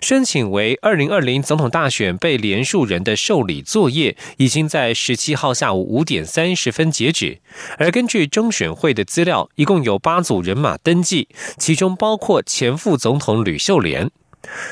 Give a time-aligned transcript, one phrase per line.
[0.00, 7.40] 申请为二零二零总统大选被连署人的受理作业，已经在十七号下午五点三十分截止。
[7.78, 11.28] 而根据中选会的资料，一共有八组人马登记，
[11.58, 14.10] 其中包括前副总统吕秀莲。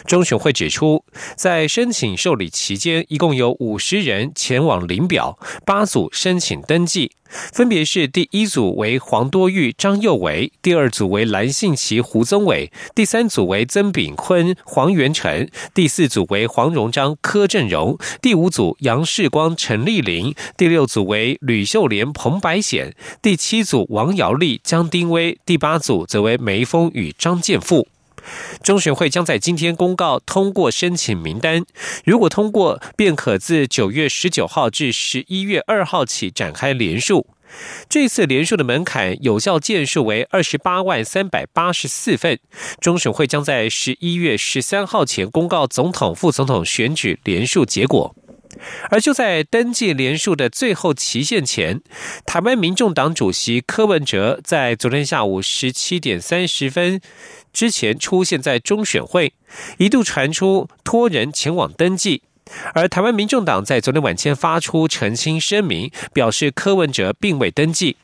[0.06, 1.04] 中选会指出，
[1.36, 7.12] 在申请受理期间，一共有五十人前往领表，八组申请登记，
[7.52, 27.88] 分别是第一组为黄多玉、张佑维，第二组为蓝信奇、胡宗伟，第三组为曾炳坤、黄元成，第四组为黄荣章、柯振荣，第五组杨世光、陈丽玲，第六组为吕秀莲、彭白显，第七组王瑶丽、江丁威，第八组则为梅峰与张建富。
[28.62, 31.64] 中选会将在今天公告通过申请名单，
[32.04, 37.26] 如果通过，便可自九月十九号至十一月二号起展开联署。
[37.88, 42.40] 这次联署的门槛有效件数为二十八万三百八十四份。
[42.80, 48.16] 中选会将在十一月十三号前公告总统、副总统选举联署结果。
[48.90, 51.80] 而就在登记联署的最后期限前，
[52.26, 57.00] 台湾民众党主席柯文哲在昨天下午十七点三十分
[57.52, 59.32] 之前出现在中选会，
[59.78, 62.22] 一度传出托人前往登记。
[62.74, 67.96] 而台湾民众党在昨天晚间发出澄清声明，表示柯文哲并未登记。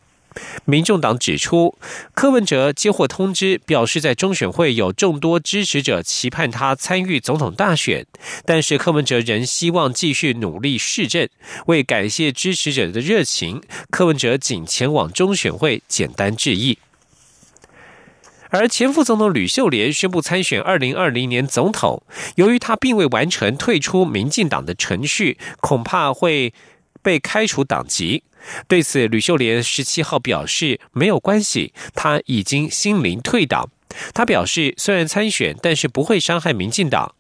[0.65, 1.77] 民众党指出，
[2.15, 8.07] 柯文哲接获通知，表示在中选会有众多支持者期盼他参与总统大选，
[8.45, 11.29] 但是柯文哲仍希望继续努力市政。
[11.67, 16.79] 为感谢支持者的热情，柯文哲仅前往中选会简单致意。
[18.53, 22.03] 而前副总统吕秀莲宣布参选二零二零年总统，
[22.35, 26.53] 由于他并未完成退出民进党的程序，恐怕会
[27.03, 28.23] 被开除党籍。
[28.67, 33.71] 对此，吕秀莲十七号表示没有关系，他已经心灵退党。
[34.15, 37.15] 他表示，虽然参选，但是不会伤害民进党。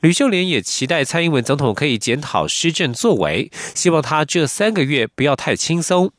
[0.00, 6.12] 吕秀莲也期待蔡英文总统可以检讨施政作为，希望他这三个月不要太轻松。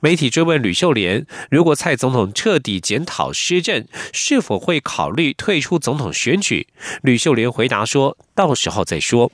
[0.00, 6.68] 媒体追问吕秀莲，如果蔡总统彻底检讨施政，是否会考虑退出总统选举？
[7.02, 9.32] 吕秀莲回答说：“到时候再说。”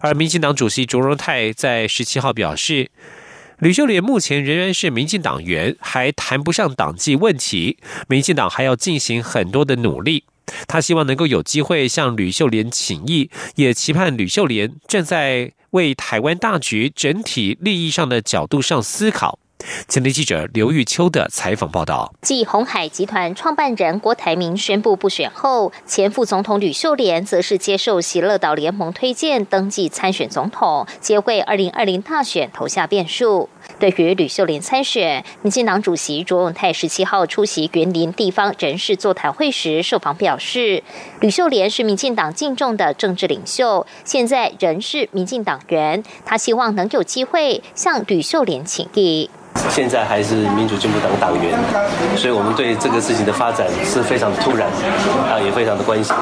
[0.00, 2.90] 而民进党主席卓荣泰在十七号表示。
[3.60, 7.76] 吕秀莲目前仍然是民进党员，还谈不上党纪问题。
[8.06, 10.22] 民进党还要进行很多的努力。
[10.68, 19.40] 他希望能够有机会向吕秀莲请益，也期盼吕秀莲站在为台湾大局整体利益上的角度上思考。
[19.88, 33.48] 前天记者刘玉秋的采访报道：继红海集团创办人郭台铭宣布不选后，前副总统吕秀莲则是接受喜乐岛联盟推荐登记参选总统，接为二零二零大选投下变数。
[33.78, 40.82] 对于吕秀莲参选，民进党主席卓永泰十七号出席园林地方人士座谈会时受访表示，
[41.20, 49.28] 吕秀莲是民进党敬重的政治领袖，现在仍是民进党员，他希望能有机会向吕秀莲请益。
[49.68, 51.58] 现在还是民主进步党党员，
[52.16, 54.68] 所以我们对这个事情的发展是非常突然，
[55.30, 56.14] 啊，也非常的关心。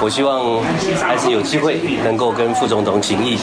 [0.00, 0.60] 我希望
[1.00, 3.38] 还是有机会能够跟副总统请益，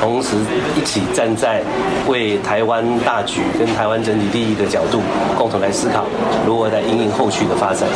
[0.00, 0.36] 同时
[0.74, 1.62] 一起站在
[2.08, 5.00] 为台湾大局跟台湾整体利益的角度，
[5.36, 6.06] 共同来思考
[6.46, 7.88] 如何来应应后续的发展。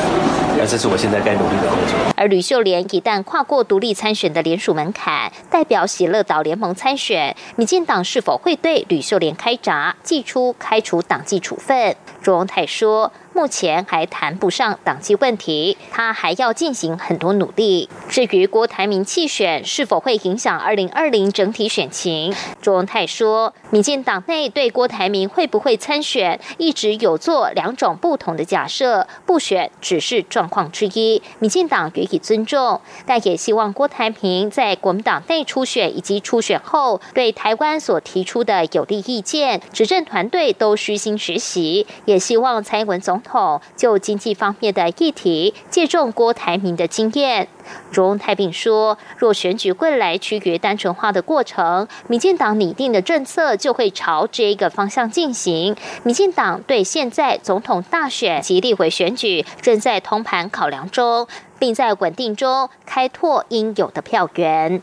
[0.59, 1.97] 那这是我现在该努力的工作。
[2.17, 11.97] 而吕秀莲一旦跨过独立参选的联署门槛，代表喜乐岛联盟参选，民进党是否会对吕秀莲开闸，祭出开除党纪处分？
[12.21, 13.11] 卓荣泰说。
[13.35, 17.89] 目前还谈不上党纪问题，他还要进行很多努力。
[18.11, 43.22] 至于郭台铭弃选是否会影响二零二零整体选情，卓文泰说，民进党内对郭台铭会不会参选一直有做两种不同的假设，不选只是状况之一，民进党予以尊重，但也希望郭台铭在国民党内初选以及初选后对台湾所提出的有利意见，执政团队都虚心学习，也希望蔡英文总。
[43.23, 47.49] 统就经济方面的议题，借重郭台铭的经验。
[47.91, 55.77] 荣太并说，若选举未来趋于单纯化的过程，民进党拟定的政策就会朝这一个方向进行。
[56.03, 61.29] 民进党对现在总统大选及立委选举正在通盘考量中，
[61.59, 64.83] 并在稳定中开拓应有的票源。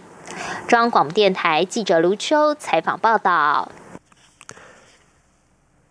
[0.68, 3.68] 中央广播电台记者卢秋采访报道。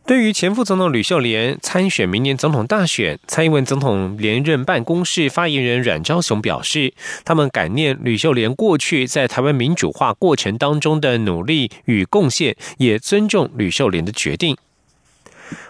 [0.08, 6.94] 对于前副总统吕秀莲参选明年总统大选，蔡英文总统连任办公室发言人阮昭雄表示，
[7.26, 14.56] 他们感念吕秀莲过去在台湾民主化过程当中的努力与贡献，也尊重吕秀莲的决定。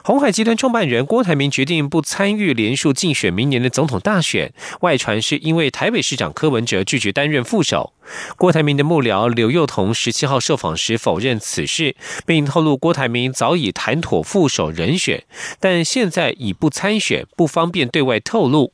[0.02, 7.92] 红海集团创办人郭台铭决定不参与连署竞选明年的总统大选，外传是因为台北市长柯文哲拒绝担任副手。
[8.36, 11.94] 郭台铭的幕僚刘幼彤十七号受访时否认此事，
[12.24, 15.24] 并透露郭台铭早已谈妥副手人选，
[15.60, 18.72] 但现在已不参选，不方便对外透露。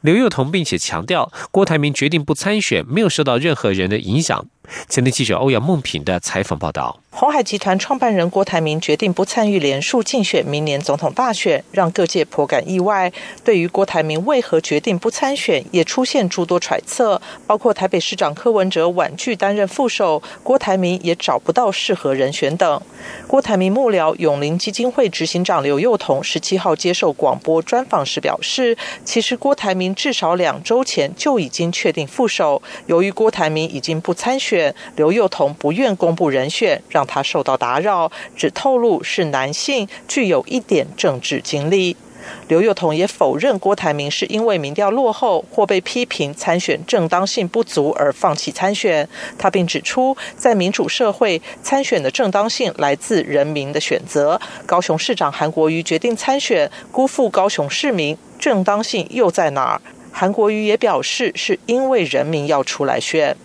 [0.00, 4.48] 刘幼彤并且强调，郭台铭决定不参选，没有受到任何人的影响。
[4.88, 6.98] 前天记者欧阳梦平的采访报道。
[7.14, 13.12] 红海集团创办人郭台铭决定不参与连署竞选明年总统大选，让各界颇感意外。
[13.44, 22.80] 对于郭台铭为何决定不参选，也出现诸多揣测，包括台北市长柯文哲婉拒担任副手，郭台铭也找不到适合人选等。
[23.26, 37.06] 郭台铭幕僚永林基金会执行长刘幼彤十七号接受广播专访时表示，其实郭台铭至少两周前就已经确定副手，由于郭台铭已经不参选，选刘幼彤不愿公布人选，让。
[37.12, 41.96] 他受到打扰，只透露是男性，具有一点政治经历。
[42.48, 49.06] 刘幼彤也否认郭台铭是因为民调落后或被批评参选正当性不足而放弃参选。
[49.36, 54.40] 他并指出，在民主社会，参选的正当性来自人民的选择。
[54.64, 59.82] 高雄市长韩国瑜决定参选，辜负高雄市民，正当性又在哪儿？
[60.12, 63.36] 韩国瑜也表示，是因为人民要出来选。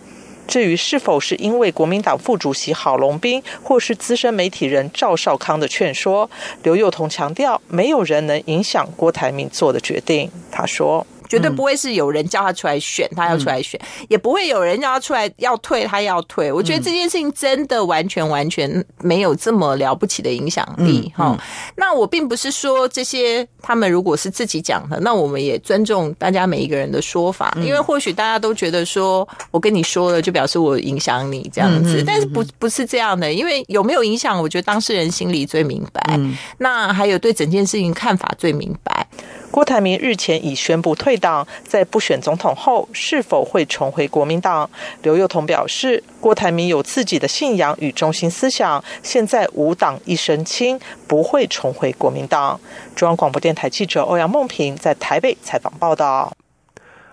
[0.48, 6.28] 至于是否是因为国民党副主席郝龙斌或是资深媒体人赵少康的劝说，
[6.64, 10.30] 刘幼彤强调，没有人能影响郭台铭做的决定。
[10.50, 11.06] 他说。
[11.28, 16.50] 绝对不会是有人叫他出来选，他要出来选，也不会有人叫他出来要退，他要退。
[16.50, 21.36] 我觉得这件事情真的完全完全没有这么了不起的影响力哈。
[21.76, 36.18] 那我并不是说这些他们如果是自己讲的，那我们也尊重大家每一个人的说法，因为或许大家都觉得说我跟你说了就表示我影响你这样子，但是不不是这样的，因为有没有影响，我觉得当事人心里最明白。
[36.58, 39.06] 那还有对整件事情看法最明白。
[39.50, 44.68] 郭台铭日前已宣布退党，在不选总统后，是否会重回国民党？
[45.02, 52.60] 刘幼彤表示，郭台铭有自己的信仰与中心思想，现在无党一身轻，不会重回国民党。
[52.94, 56.32] 中央广播电台记者欧阳梦平在台北采访报道。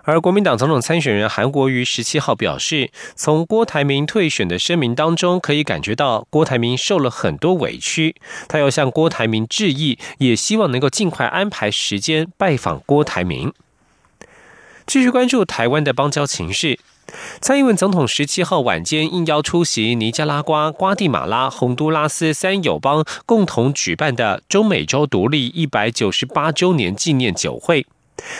[0.06, 8.14] 而国民党总统参选人韩国瑜十七号表示，从郭台铭退选的声明当中，可以感觉到郭台铭受了很多委屈。
[8.46, 13.52] 他要向郭台铭致意，也希望能够尽快安排时间拜访郭台铭。
[14.86, 16.78] 继续关注台湾的邦交情势，
[17.40, 27.84] 蔡英文总统十七号晚间应邀出席尼加拉瓜、瓜地马拉、洪都拉斯三友邦共同举办的中美洲独立一百九十八周年纪念酒会。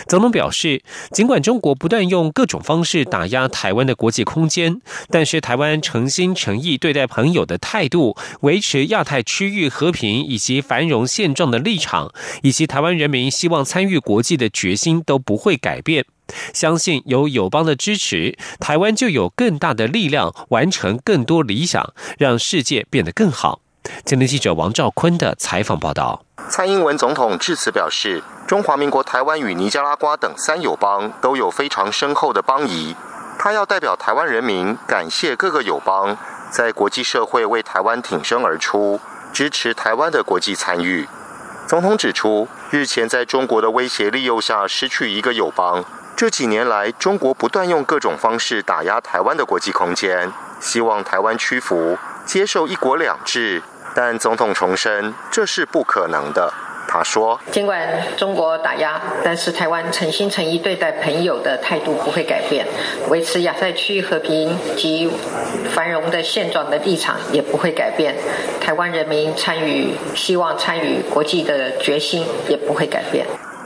[0.07, 0.81] 总统表示，
[1.11, 16.05] 尽管中国不断用各种方式打压台湾的国际空间，但是台湾诚心诚意对待朋友的态度，维持亚太区域和平以及繁荣现状的立场，以及台湾人民希望参与国际的决心都不会改变。
[16.53, 23.61] 相信有友邦的支持，台湾就有更大的力量完成更多理想，让世界变得更好。
[24.05, 26.23] 今天记者王兆坤的采访报道。
[26.49, 32.95] 蔡英文总统致辞表示，中华民国台湾与尼加拉瓜等三友邦都有非常深厚的邦谊。
[33.37, 36.17] 他要代表台湾人民感谢各个友邦
[36.49, 38.99] 在国际社会为台湾挺身而出，
[39.33, 41.07] 支持台湾的国际参与。
[41.67, 45.83] 总统指出，日前在中国的威胁利诱下失去一个友邦，
[46.15, 53.61] 这几年来中国不断用各种方式打压台湾的国际空间，希望台湾屈服，接受一国两制。
[53.99, 56.53] 但总统重申，这是不可能的。
[56.87, 57.81] 他说：“尽管
[58.15, 62.63] 中国打压，但是台湾诚心诚意对待朋友的态度不会改变，
[63.09, 65.11] 维持亚太区域和平及
[65.71, 68.15] 繁荣的现状的立场也不会改变。
[68.61, 73.25] 台湾人民参与、希望参与国际的决心也不会改变。”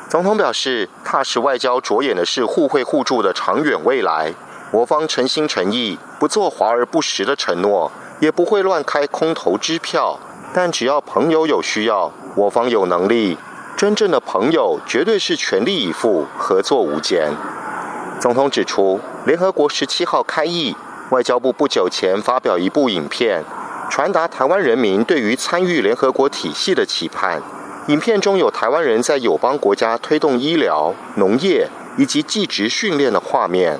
[0.10, 4.34] 总统表示：“踏实外交着眼的是互惠互助的长远未来。
[4.72, 10.18] 我方诚心诚意，不做华而不实的承诺。”也不会乱开空头支票，
[10.54, 13.36] 但只要朋友有需要，我方有能力，
[13.76, 17.32] 真正的朋友绝对是全力以赴、合作无间。
[18.20, 20.76] 总统指出，联合国十七号开议，
[21.10, 23.44] 外交部不久前发表一部影片，
[23.90, 27.42] 传达台湾人民对于参与联合国体系的期盼。
[27.88, 33.80] 影片中有台湾人在友邦国家推动医疗、农业以及技职训练的画面。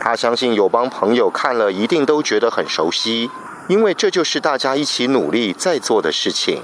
[0.00, 3.28] 他相信友邦朋友看了一定都觉得很熟悉，
[3.70, 6.60] 因为这就是大家一起努力在做的事情。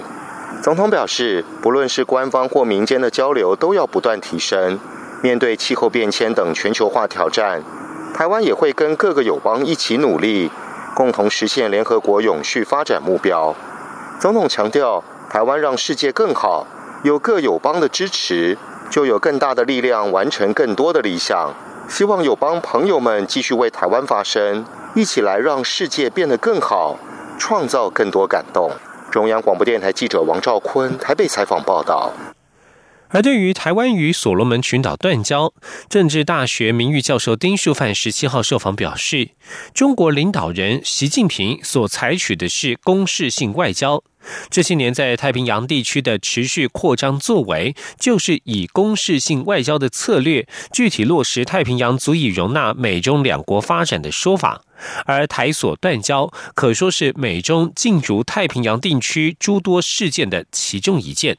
[0.61, 4.81] 总统表示，不论是官方或民间的交流，都要不断提升。
[5.23, 7.63] 面对气候变迁等全球化挑战，
[8.13, 10.51] 台湾也会跟各个友邦一起努力，
[10.97, 13.55] 共同实现联合国永续发展目标。
[14.19, 16.67] 总统强调，台湾让世界更好，
[17.05, 18.59] 有各友邦的支持，
[18.91, 21.55] 就有更大的力量完成更多的理想。
[21.89, 24.65] 希望友邦朋友们继续为台湾发声，
[24.95, 26.99] 一起来让世界变得更好，
[27.39, 28.71] 创造更多感动。
[29.11, 32.13] 中央广播电台记者王兆坤台北采访报道。
[33.09, 35.53] 而对于台湾与所罗门群岛断交，
[35.89, 39.31] 政治大学名誉教授丁树范十七号受访表示，
[39.73, 44.03] 中国领导人习近平所采取的是攻势性外交。
[44.51, 54.63] 这些年在太平洋地区的持续扩张作为，就是以攻势性外交的策略，具体落实太平洋足以容纳美中两国发展的说法。
[55.05, 61.39] 而台所断交，可说是美中进入太平洋地区诸多事件的其中一件。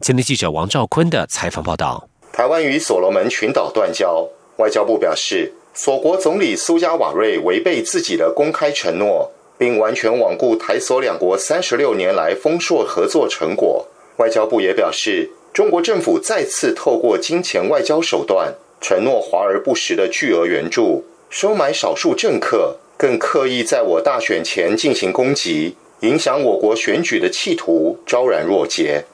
[0.00, 9.30] 前天记者王兆坤的采访报道：台湾与所罗门群岛断交，外交部表示，所国总理苏加瓦瑞违背自己的公开承诺。
[9.56, 13.86] 并完全罔顾台所两国三十六年来丰硕合作成果。
[14.16, 29.04] 外交部也表示，中国政府再次透过金钱外交手段，承诺华而不实的巨额援助，收买少数政客，更刻意在我大选前进行攻击，影响我国选举的企图昭然若揭。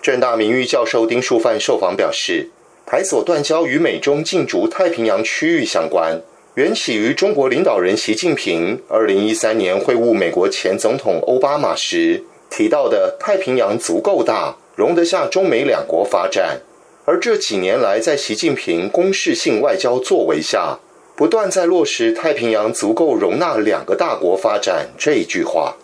[0.00, 2.48] 正大名誉教授丁树范受访表示，
[2.86, 6.20] 台所断交与美中竞逐太平洋区域相关。
[6.54, 16.60] 缘起于中国领导人习近平二零一三年会晤美国前总统奥巴马时提到的“太平洋足够大，容得下中美两国发展”，
[17.06, 20.78] 而这几年来在习近平攻势性外交作为下，
[21.14, 25.76] 不断在落实“太平洋足够容纳两个大国发展”这一句话。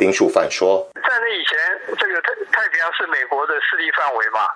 [0.00, 1.60] 丁树范说：“在那以前，
[2.00, 4.48] 这个太太平洋是美国的势力范围嘛，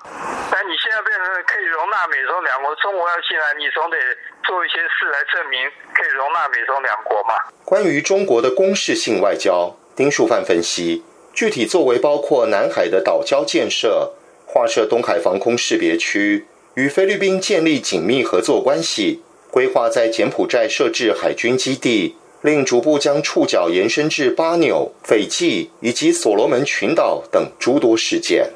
[0.50, 3.98] 那你现在变成可以容纳美中两国，中国要进来，你总得
[4.42, 7.34] 做一些事来证明可以容纳美中两国嘛。”
[7.66, 14.14] 关于中国的攻势性外交，丁树范分析，具体作为包括南海的岛礁建设、
[14.46, 22.16] 划设东海防空识别区、与菲律宾建立紧密合作关系、规划在柬埔寨设置海军基地。
[22.44, 28.50] 另逐步将触角延伸至巴纽、斐济以及所罗门群岛等诸多事件。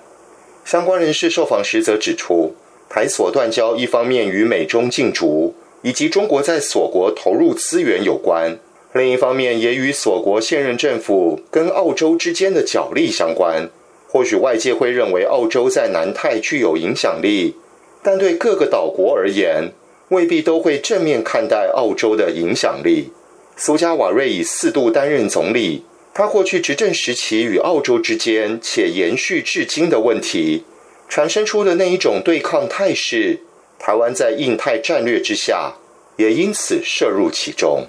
[0.62, 2.54] 相关人士受访时则指出，
[2.90, 8.58] 台所断交一方面与美中竞逐以及中国在所国投入资源有关，
[8.92, 13.70] 另一方面也与所国现任政府跟澳洲之间的角力相关。
[14.06, 17.54] 或许外界会认为澳洲在南太具有影响力，
[18.02, 19.72] 但对各个岛国而言，
[20.10, 23.10] 未必都会正面看待澳洲的影响力。
[23.60, 25.82] 苏加瓦瑞已四度担任总理，
[26.14, 30.62] 他过去执政时期与澳洲之间且延续至今的问题，
[31.08, 33.40] 产生出的那一种对抗态势，
[33.76, 35.74] 台湾在印太战略之下
[36.16, 37.84] 也因此涉入其中。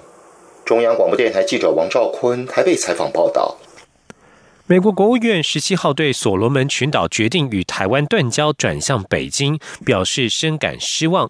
[0.66, 3.56] 中央广播电台记者王兆坤台北采访报道。
[4.66, 11.30] 美国国务院十七号对所罗门群岛决定与台湾断交转向北京表示深感失望。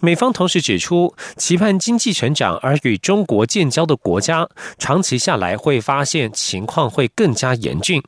[0.00, 4.48] 美方同时指出，期盼经济成长而与中国建交的国家，
[4.78, 8.02] 长期下来会发现情况会更加严峻。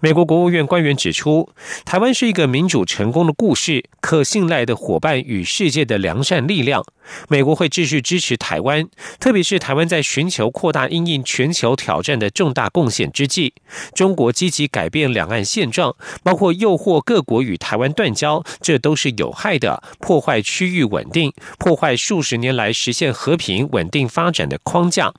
[0.00, 1.48] 美国国务院官员指出，
[1.84, 6.84] 台湾是一个民主成功的故事，可信赖的伙伴与世界的良善力量。
[7.28, 8.88] 美国会继续支持台湾，
[9.18, 13.54] 特别是台湾在寻求扩大应应全球挑战的重大贡献之际，
[13.94, 25.14] 中国积极改变两岸现状，包括诱惑各国与台湾断交，这都是有害的，破坏区域稳定，破坏数十年来实现和平稳定发展的框架。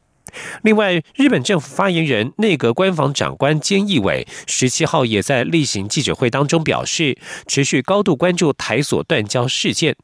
[0.64, 7.18] 另外，日本政府发言人、内阁官房长官菅义伟十七号也在例行记者会当中表示，
[7.48, 9.96] 持续高度关注台所断交事件。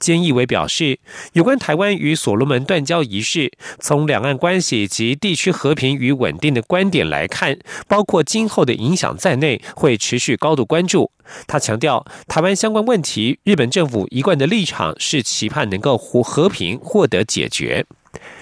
[0.00, 0.98] 菅义伟表示，
[1.34, 11.12] 有关台湾与所罗门断交一事，从两岸关系及地区和平与稳定的观点来看，包括今后的影响在内，会持续高度关注。
[11.46, 17.86] 他强调，台湾相关问题，日本政府一贯的立场是期盼能够和和平获得解决。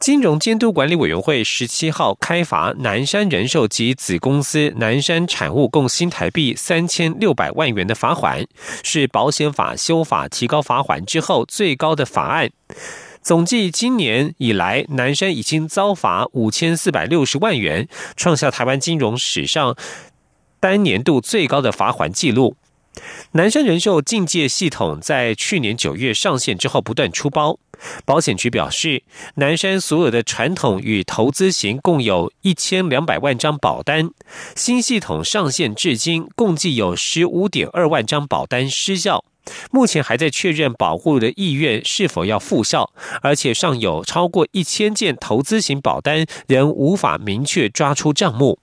[0.00, 8.46] 金融监督管理委员会十七号开罚南山人寿及子公司南山产物共新台币三千六百万元的罚款，
[8.84, 12.50] 是保险法修法提高罚款之后最高的法案。
[13.20, 19.76] 总计今年以来，南山已经遭罚五千四百六十万元，创下台湾金融史上
[20.60, 22.56] 单年度最高的罚款纪录。
[23.32, 27.58] 南山人寿境界系统在去年九月上线之后，不断出包。
[28.04, 29.04] 保险局表示，
[29.36, 34.10] 南山所有的传统与投资型共有一千两百万张保单，
[34.56, 39.24] 新系统上线至今，共计有十五点二万张保单失效。
[39.70, 42.90] 目前还在确认保护的意愿是否要复效，
[43.22, 48.58] 而且尚有超过一千件投资型保单仍无法明确抓出账目。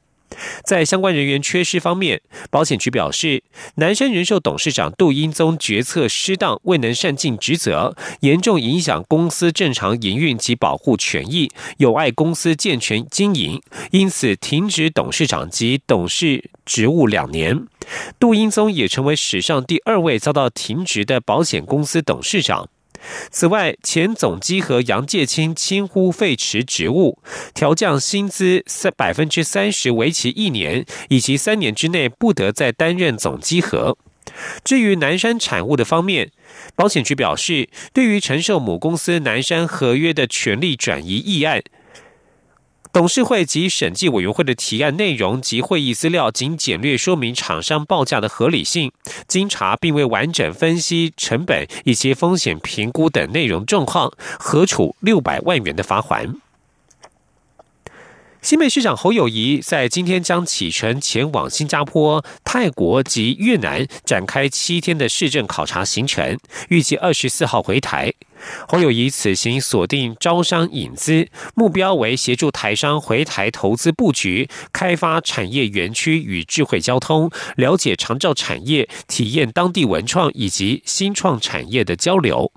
[0.63, 3.43] 在相关人员缺失方面，保险局表示，
[3.75, 13.61] 南山人寿董事长杜英宗决策失当，未能善尽职责，严重影响公司正常营运及保护权益，有碍公司健全经营，
[13.91, 17.65] 因此停止董事长及董事职务两年。
[18.19, 22.67] 杜英宗也成为史上第二位遭到停职的保险公司董事长。
[23.29, 27.19] 此外，前总机和杨介清轻忽废弛职务，
[27.53, 33.97] 调降薪资三百分之三十，为期一年，以及三年之内不得再担任总机和。
[34.63, 36.31] 至于南山产物的方面，
[36.75, 41.61] 保险局表示，对于承受母公司南山合约的权利转移议案。
[42.95, 48.89] 董事会及审计委员会的提案内容及会议资料仅简略说明厂商报价的合理性，
[49.27, 56.35] 经查并未完整分析成本以及风险评估等内容状况，核处六百万元的罚款。
[58.45, 66.37] 新北市长侯友谊在今天将启程前往新加坡、泰国及越南，展开七天的市政考察行程，
[66.69, 68.13] 预计二十四号回台。
[68.67, 82.51] 侯友谊此行锁定招商引资，目标为协助台商回台投资布局、开发产业园区与智慧交通，了解长照产业，体验当地文创以及新创产业的交流。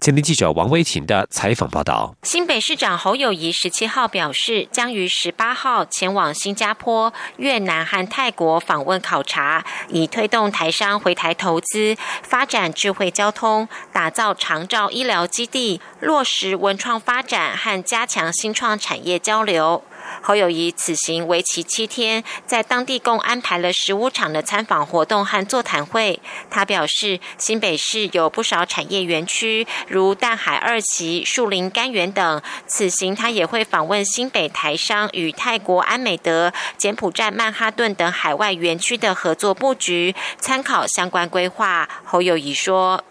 [0.00, 19.82] 今天记者王威婷的采访报道：新北市长侯友谊十七号表示，将于十八号前往新加坡、越南和泰国访问考察，以推动台商回台投资、发展智慧交通、打造长照医疗基地、落实文创发展和加强新创产业交流。
[20.22, 26.20] 侯友谊此行为期七天，在当地共安排了十五场的参访活动和座谈会。
[26.50, 32.42] 他表示，新北市有不少产业园区，如淡海二期、树林甘源等。
[32.66, 41.88] 此行他也会访问新北台商与泰国安美德、柬埔寨曼哈顿等海外园区的合作布局，参考相关规划。
[42.04, 43.02] 侯友谊说：“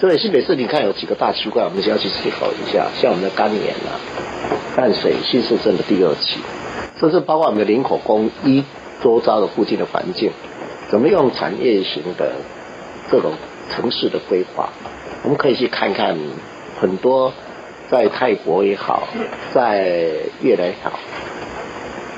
[0.00, 4.00] 所以新北市你看有几个大区块，我们需要去思考一下，像我们的甘源啊。”
[4.76, 6.38] 淡水新市镇的第二期，
[7.00, 8.62] 甚至包括我们的林口公一
[9.02, 10.30] 周遭的附近的环境，
[10.90, 12.32] 怎么用产业型的
[13.10, 13.32] 这种
[13.70, 14.68] 城市的规划？
[15.22, 16.14] 我们可以去看看
[16.78, 17.32] 很多
[17.90, 19.08] 在泰国也好，
[19.54, 20.12] 在
[20.42, 20.92] 越南也好，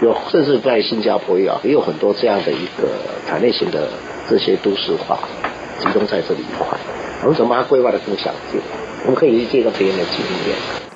[0.03, 2.88] 有甚至在新加坡也好，也有很多这样的一个
[3.29, 3.88] 产业型的
[4.29, 5.21] 这些都市化
[5.79, 6.77] 集中在这里一块。
[7.23, 8.61] 我们怎么把它规划的更详尽？
[9.05, 10.18] 我们可以去借鉴别人的经
[10.49, 10.88] 验。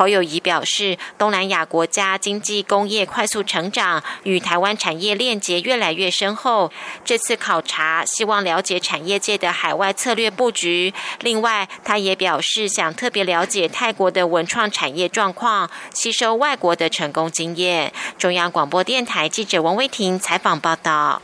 [0.00, 6.72] 侯友谊表示，东南亚国家经济工业快速成长，与台湾产业链接越来越深厚。
[7.04, 10.94] 这次考察，希望了解产业界的海外策略布局。
[11.20, 17.92] 另外，他也表示，想特别了解泰国的文创产业状况，吸收外国的成功经验。
[18.16, 21.20] 中央广播电台记者王威婷采访报道。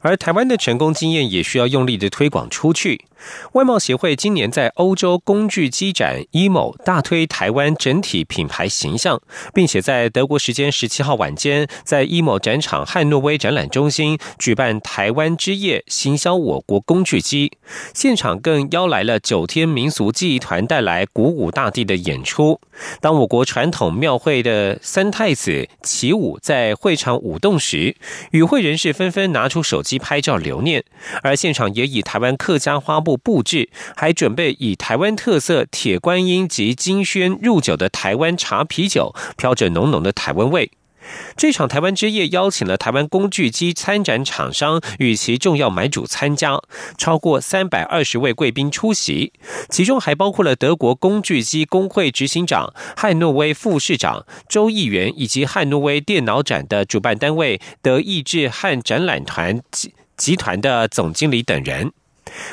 [0.00, 3.04] 而台湾的成功经验也需要用力的推广出去。
[3.52, 9.20] 外贸协会今年在欧洲工具机展 EMO 大推台湾整体品牌形象，
[9.54, 17.52] 并且在德国时间十七号晚间，在 EMO 展场汉诺威展览中心举办台湾之夜，行销我国工具机。
[17.94, 22.60] 现场更邀来了九天民俗技艺团带来鼓舞大地的演出。
[23.00, 27.96] 当我国传统庙会的三太子起舞在会场舞动时，
[28.30, 30.84] 与会人士纷纷拿出手机拍照留念，
[31.22, 33.36] 而现场也以台湾客家花布。
[33.36, 40.70] 布置还准备以台湾特色铁观音及金萱入酒的台湾茶啤酒，飘着浓浓的台湾味。
[41.36, 46.58] 这场台湾之夜邀请了台湾工具机参展厂商与其重要买主参加，
[46.96, 49.32] 超过三百二十位贵宾出席，
[49.68, 61.92] 其中还包括了德国工具机工会执行长汉诺威副市长周议员，以及汉诺威电脑展的主办单位德意志汉展览团集集团的总经理等人。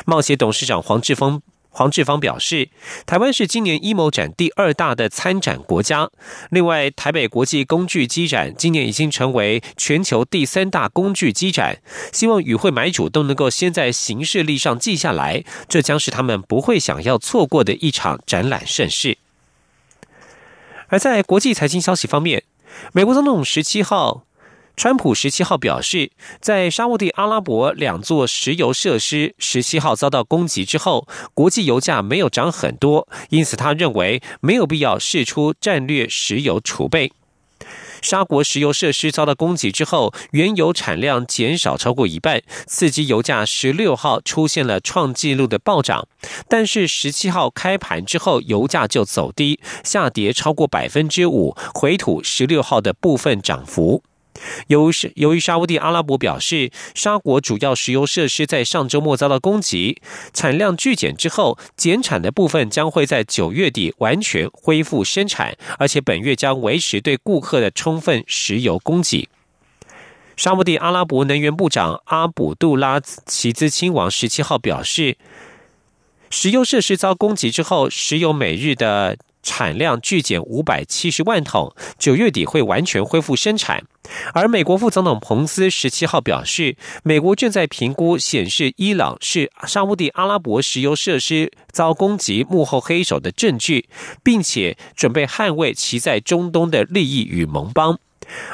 [0.05, 1.41] 冒险董事长黄志峰
[1.75, 2.69] 黄志芳表示，
[3.07, 6.07] 台湾是今年 emo 展第二大的参展国家。
[6.51, 19.17] 另外，台北国际工具机展今年已经成为全球第三大工具机展，希望与会买主都能够先在行事历上记下来，这将是他们不会想要错过的一场展览盛事。
[20.89, 22.43] 而在国际财经消息方面，
[22.91, 24.25] 美国总统十七号。
[24.75, 37.13] 川普十七号表示，在沙地阿拉伯两座石油设施十七号遭到攻击之后，国际油价没有涨很多，因此他认为没有必要释出战略石油储备。
[38.01, 46.07] 沙国石油设施遭到攻击之后，原油产量减少超过一半，刺激油价十六号出现了创纪录的暴涨。
[46.49, 54.03] 但是十七号开盘之后，油价就走低，下跌超过百分之五，回吐十六号的部分涨幅。
[54.67, 60.01] 由是由于沙地阿拉伯表示，沙国主要石油设施在上周末遭到攻击，
[60.33, 69.29] 产量巨减之后，减产的部分将会在九月底完全恢复生产，而且本月将维持对顾客的充分石油供给。
[70.35, 75.17] 沙地阿拉伯能源部长阿卜杜拉齐兹亲王十七号表示，
[76.29, 79.17] 石油设施遭攻击之后，石油每日的。
[79.43, 83.83] 产量巨减五百七十万桶，九月底会完全恢复生产。
[84.33, 93.87] 而美国副总统彭斯十七号表示，美国正在评估显示伊朗是沙地阿拉伯石油设施遭攻击幕后黑手的证据，
[94.23, 97.99] 并且准备捍卫其在中东的利益与盟邦。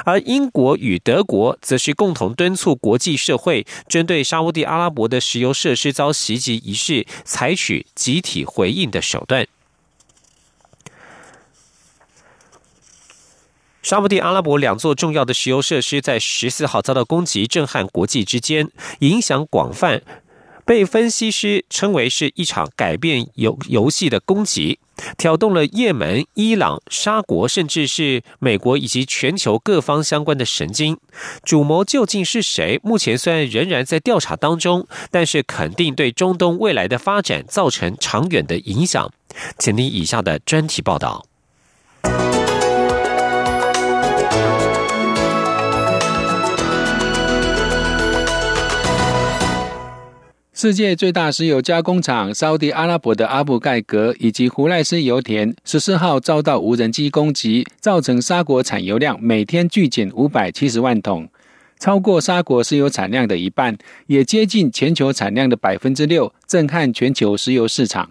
[0.04, 9.46] 而英国与德国则是共同敦促国际社会针对沙地阿拉伯的石油设施遭袭击一事采取集体回应的手段。
[13.90, 20.00] 沙地阿拉伯两座重要的石油设施在十四号遭到攻击，震撼国际之间，影响广泛，
[20.64, 24.78] 被分析师称为是一场改变游游戏的攻击，
[25.18, 30.96] 挑动了也门、伊朗、沙国，甚至是美国以及全球各方相关的神经。
[31.42, 32.78] 主谋究竟是谁？
[32.84, 39.10] 目前虽然仍然在调查当中，但是肯定对中东未来的发展造成长远的影响。
[39.58, 41.26] 请听以下的专题报道。
[50.60, 61.26] 世界最大石油加工厂沙地阿拉伯的阿布盖格以及胡赖斯油田十四号遭到无人机攻击，造成沙国产油量每天巨减五百七十万桶，
[61.78, 68.10] 超过沙国石油产量的一半，也接近全球产量的百分之六，震撼全球石油市场。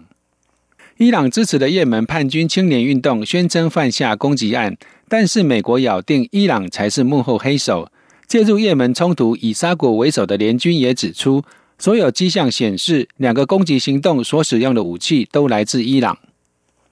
[0.96, 4.76] 伊朗支持的也门叛军青年运动宣称犯下攻击案，
[5.08, 7.92] 但是美国咬定伊朗才是幕后黑手。
[8.26, 11.44] 介入也门冲突以沙国为首的联军也指出。
[11.80, 16.18] 所有迹象显示，两个攻击行动所使用的武器都来自伊朗。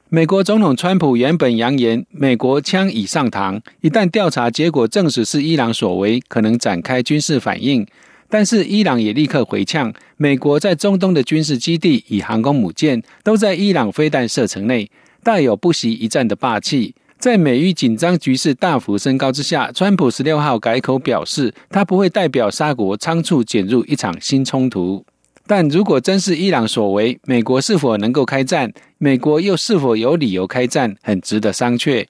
[0.08, 7.86] 美国总统川普原本扬言，美国枪已上膛，一旦调查结果证实是伊朗所为，可能展开军事反应。
[8.30, 14.90] 但是伊朗也立刻回呛，美国在中东的军事基地与航空母舰都在伊朗飞弹射程内，
[15.22, 16.94] 带有不惜一战的霸气。
[17.18, 25.04] 在美伊紧张局势大幅升高之下，川普十六号改口表示，他不会代表沙国仓促卷入一场新冲突。
[25.44, 28.72] 但如果真是伊朗所为，美国是否能够开战？
[28.98, 30.94] 美国又是否有理由开战？
[31.02, 32.06] 很值得商榷。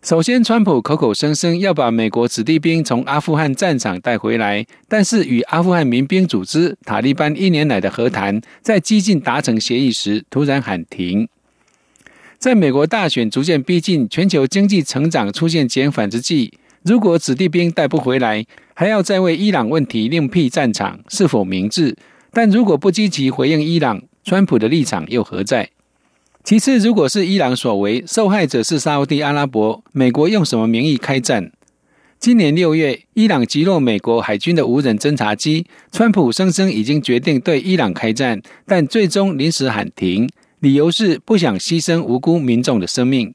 [0.00, 11.28] 首先，川普口口声声要把美国子弟兵从阿富汗战场带回来，但是与阿富汗民兵组织塔利班一年来的和谈，在激进达成协议时突然喊停。
[12.46, 16.52] 在美国大选逐渐逼近、全球经济成长出现减缓之际，
[16.84, 21.96] 如果子弟兵带不回来，还要再为伊朗问题另辟战场，是否明智？
[22.30, 25.70] 但如果不积极回应伊朗，川普的立场又何在？
[26.44, 31.50] 其次，如果是伊朗所为，受害者是沙地阿拉伯，美国用什么名义开战？
[32.20, 40.28] 今年六月，伊朗击落美国海军的无人侦察机，川普声称已经决定对伊朗开战，但最终临时喊停。
[40.60, 43.34] 理由是不想牺牲无辜民众的生命。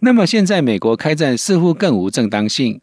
[0.00, 2.80] 那么现在美国开战似乎更无正当性。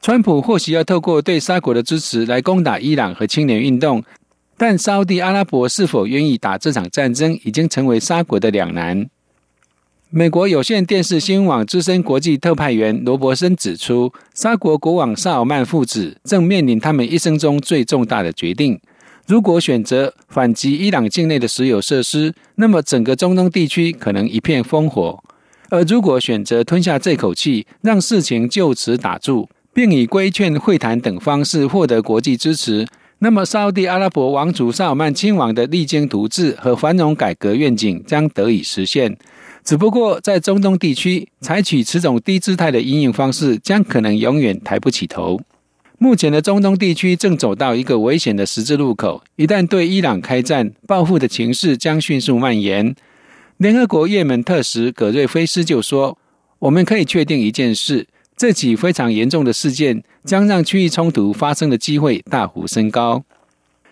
[0.00, 4.04] 川普或许要透过对沙国的支持来攻打伊朗和青年运动，
[4.56, 9.08] 但沙地阿拉伯是否愿意打这场战争，已经成为沙国的两难。
[10.10, 18.78] 美国有线电视新闻网资深国际特派员罗伯森指出，沙国国王萨尔曼父子正面临他们一生中最重大的决定。
[19.26, 25.18] 如果选择反击伊朗境内的石油设施，那么整个中东地区可能一片烽火；
[25.70, 32.86] 而如果选择吞下这口气，让事情就此打住，并以规劝、会谈等方式获得国际支持，
[33.20, 39.16] 那么沙地阿拉伯王储萨尔曼亲王的励精图治和繁荣改革愿景将得以实现。
[39.64, 45.40] 只不过，在中东地区采取此种低姿态的阴影方式，将可能永远抬不起头。
[46.04, 52.94] 目前的中东地区正走到一个危险的十字路口，一旦对伊朗开战，报复的情势将迅速蔓延。
[53.56, 56.18] 联合国也门特使葛瑞菲斯就说
[56.60, 63.24] ：“我们可以确定一件事，这起非常严重的事件将让区域冲突发生的机会大幅升高。”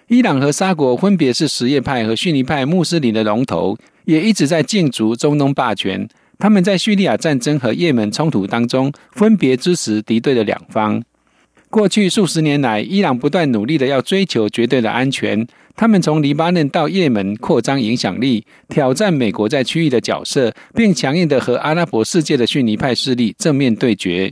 [0.08, 3.78] 伊朗和沙国分别是什叶派和逊尼派穆斯林的龙头。
[4.04, 6.06] 也一直在竞逐中东霸权。
[6.38, 11.02] 他们在叙利亚战争和也门冲突当中，分别支持敌对的两方。
[11.72, 15.46] 过去数十年来，伊朗不断努力的要追求绝对的安全。
[15.74, 24.30] 他们从黎巴嫩到也门扩张影响力，挑战美国在区域的角色，并强硬的和阿拉伯世界的逊尼派势力正面对决。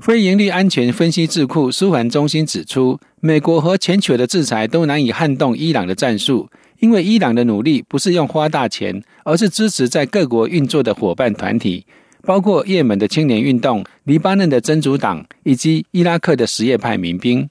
[0.00, 6.48] 非盈利安全分析智库舒缓中心指出，美国和全球的制裁都难以撼动伊朗的战术。
[6.80, 11.86] 因为伊朗的努力不是用花大钱，而是支持在各国运作的伙伴团体，
[12.24, 17.48] 包括也门的青年运动、黎巴嫩的真主党以及伊拉克的什叶派民兵。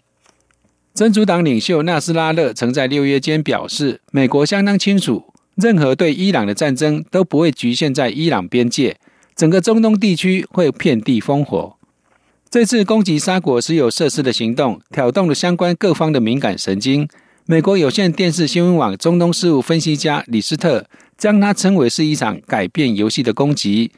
[0.94, 8.98] 真主党领袖纳斯拉勒曾在六月间表示，美国相当清楚，任何对伊朗的战争都不会局限在伊朗边界，
[9.36, 11.76] 整个中东地区会遍地烽火。
[12.50, 17.08] 这次攻击沙国石油设施的行动，挑动了相关各方的敏感神经。
[17.48, 20.86] 美国有线电视新闻网中东事务分析家李斯特
[21.18, 23.92] 将它称为是一场改变游戏的攻击。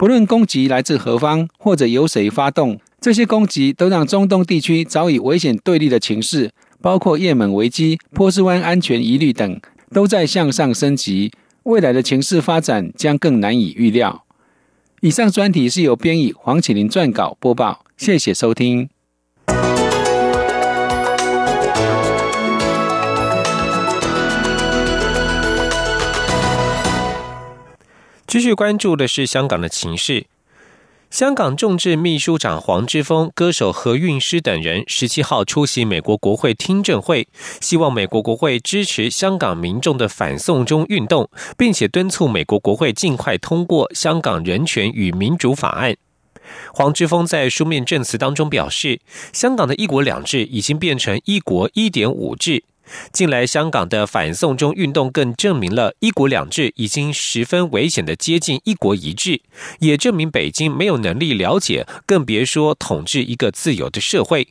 [0.00, 9.60] 不论攻击来自何方或者由谁发动，这些攻击都让中东地区早已危险对立的情势，包括也门危机、波斯湾安全疑虑等，
[9.92, 11.30] 都在向上升级。
[11.64, 14.24] 未来的情势发展将更难以预料。
[15.02, 18.88] 以上专题是由编译黄启林撰稿播报，谢谢收听。
[28.30, 30.26] 继续关注的是香港的情势。
[31.10, 37.26] 香港众志秘书长黄之锋、歌手何韵诗等人十七号出席美国国会听证会，
[37.60, 45.90] 希望美国国会支持香港民众的反送中运动，并且敦促美国国会尽快通过《香港人权与民主法案》。
[46.72, 49.00] 黄之锋在书面证词当中表示，
[49.32, 52.62] 香港的一国两制已经变成一国一点五制。
[53.12, 59.42] 近来，香港的反送中运动更证明了“一国两制”已经十分危险的接近“一国一制”，
[59.80, 64.48] 也证明北京没有能力了解，更别说统治一个自由的社会。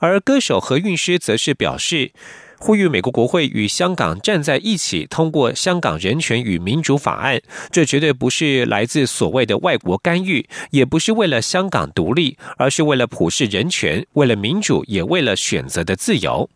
[0.00, 2.12] 而歌手何韵诗则是表示，
[2.58, 7.36] 呼吁美国国会与香港站在一起，通过《香港人权与民主法案》。
[7.70, 16.48] 这绝对不是来自所谓的外国干预，也不是为了香港独立，而是为了普世人权，为了民主，也为了选择的自由。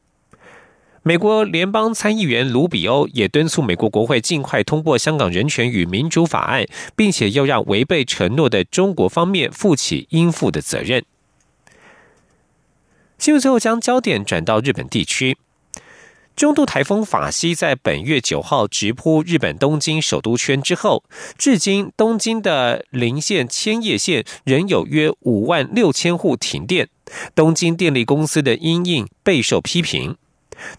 [1.09, 11.03] 美国联邦参议员卢比欧也敦促美国国会尽快通过《香港人权与民主法案》，并且要让违背承诺的中国方面负起应负的责任。
[13.17, 15.39] 新闻最后将焦点转到日本地区，
[16.37, 21.05] 中度台风法西在本月九号直扑日本东京首都圈之后，
[21.39, 26.91] 至今东京的邻县千叶县仍有约五万六千户停电，
[27.35, 30.19] 东京电力公司的阴应备受批评。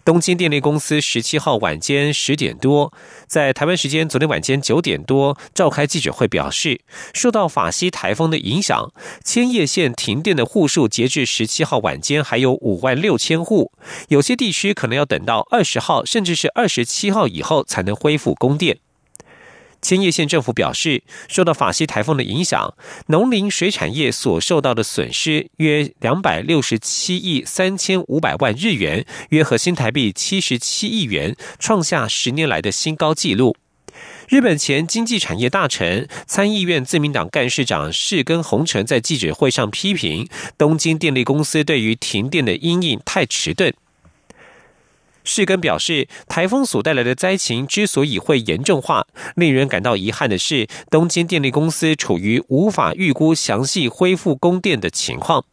[0.04, 2.92] 东京电力公司十七号晚间十点多，
[3.26, 6.80] 在台湾时间昨天晚间九点多召开记者会，表示
[7.12, 8.92] 受到法西台风的影响，
[9.24, 13.72] 千叶县停电的户数截至十七号晚间还有五万六千户，
[14.08, 18.78] 有些地区可能要等到二十号甚至是二十七号以后才能恢复供电。
[19.82, 22.74] 千叶县政府表示，受到法西台风的影响，
[23.06, 33.56] 农林水产业所受到的损失约两百六十七亿三千五百万日元，约合新台币七十七亿元，创下十年来的新高纪录。
[34.28, 43.74] 日本前经济产业大臣、参议院自民党干事长世根宏成在记者会上批评东京电力公司对于停电的阴影太迟钝。
[45.24, 49.06] 世根表示，台风所带来的灾情之所以会严重化，
[49.36, 55.44] 令人感到遗憾的是，东京电力公司处于无法预估详细恢复供电的情况。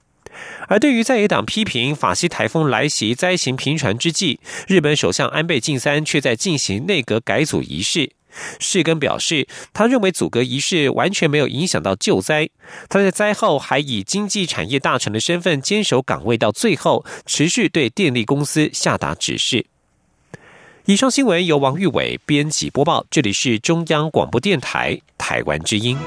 [0.67, 8.12] 而对于在野党批评法西台风来袭灾情频传之际，日本首相安倍晋三却在进行内阁改组仪式。
[8.60, 12.50] 世根表示，他认为阻隔仪式完全没有影响到救灾。
[12.89, 19.65] 他在灾后还以经济产业大臣的身份坚守岗位到最后，持续对电力公司下达指示。
[20.86, 25.97] 以上新闻由王玉伟编辑播报，这里是中央广播电台台湾之音。